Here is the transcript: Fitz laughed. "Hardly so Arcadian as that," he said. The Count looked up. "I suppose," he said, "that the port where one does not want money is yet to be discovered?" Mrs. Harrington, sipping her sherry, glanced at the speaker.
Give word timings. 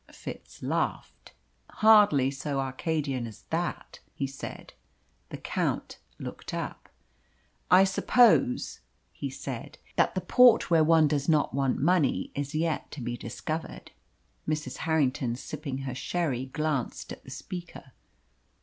Fitz 0.11 0.63
laughed. 0.63 1.31
"Hardly 1.69 2.31
so 2.31 2.59
Arcadian 2.59 3.27
as 3.27 3.43
that," 3.51 3.99
he 4.15 4.25
said. 4.25 4.73
The 5.29 5.37
Count 5.37 5.99
looked 6.17 6.55
up. 6.55 6.89
"I 7.69 7.83
suppose," 7.83 8.79
he 9.11 9.29
said, 9.29 9.77
"that 9.97 10.15
the 10.15 10.21
port 10.21 10.71
where 10.71 10.83
one 10.83 11.07
does 11.07 11.29
not 11.29 11.53
want 11.53 11.79
money 11.79 12.31
is 12.33 12.55
yet 12.55 12.89
to 12.93 13.01
be 13.01 13.15
discovered?" 13.15 13.91
Mrs. 14.49 14.77
Harrington, 14.89 15.35
sipping 15.35 15.77
her 15.85 15.93
sherry, 15.93 16.47
glanced 16.47 17.11
at 17.11 17.23
the 17.23 17.29
speaker. 17.29 17.91